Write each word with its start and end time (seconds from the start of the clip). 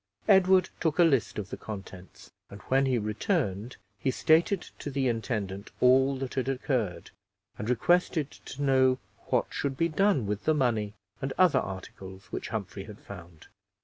Edward 0.27 0.71
took 0.79 0.97
a 0.97 1.03
list 1.03 1.37
of 1.37 1.51
the 1.51 1.57
contents, 1.57 2.31
and 2.49 2.59
when 2.69 2.87
he 2.87 2.97
returned 2.97 3.77
he 3.99 4.09
stated 4.09 4.67
to 4.79 4.89
the 4.89 5.07
intendant 5.07 5.69
all 5.79 6.17
that 6.17 6.33
had 6.33 6.49
occurred, 6.49 7.11
and 7.59 7.69
requested 7.69 8.31
to 8.31 8.63
know 8.63 8.97
what 9.27 9.45
should 9.51 9.77
be 9.77 9.87
done 9.89 10.25
with 10.25 10.45
the 10.45 10.55
money 10.55 10.95
and 11.21 11.33
other 11.37 11.59
articles 11.59 12.31
which 12.31 12.49
Humphrey 12.49 12.85
had 12.85 12.97
found. 12.97 13.45